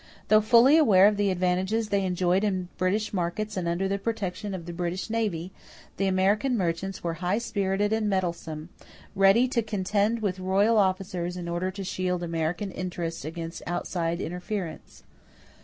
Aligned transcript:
Though 0.29 0.41
fully 0.41 0.77
aware 0.77 1.05
of 1.07 1.15
the 1.15 1.29
advantages 1.29 1.89
they 1.89 2.03
enjoyed 2.05 2.43
in 2.43 2.69
British 2.75 3.13
markets 3.13 3.55
and 3.55 3.67
under 3.67 3.87
the 3.87 3.99
protection 3.99 4.55
of 4.55 4.65
the 4.65 4.73
British 4.73 5.11
navy, 5.11 5.51
the 5.97 6.07
American 6.07 6.57
merchants 6.57 7.03
were 7.03 7.13
high 7.21 7.37
spirited 7.37 7.93
and 7.93 8.09
mettlesome, 8.09 8.69
ready 9.13 9.47
to 9.49 9.61
contend 9.61 10.23
with 10.23 10.39
royal 10.39 10.79
officers 10.79 11.37
in 11.37 11.47
order 11.47 11.69
to 11.69 11.83
shield 11.83 12.23
American 12.23 12.71
interests 12.71 13.23
against 13.23 13.61
outside 13.67 14.19
interference. 14.19 15.03